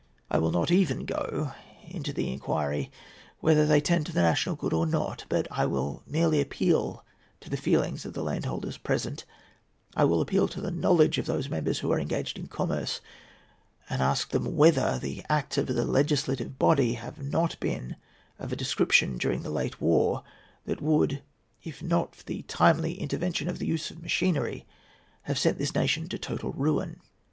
[0.31, 1.53] I will not even go
[1.87, 2.89] into the inquiry
[3.39, 7.05] whether they tend to the national good or not; but I will merely appeal
[7.39, 9.25] to the feelings of the landholders present,
[9.95, 12.99] I will appeal to the knowledge of those members who are engaged in commerce,
[13.91, 17.95] and ask them whether the acts of the legislative body have not been
[18.39, 20.23] of a description, during the late war,
[20.65, 21.21] that would,
[21.63, 24.65] if not for the timely intervention of the use of machinery,
[25.29, 26.99] have sent this nation to total ruin?